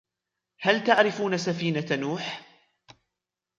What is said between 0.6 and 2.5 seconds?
تعرفون سفينة نوح؟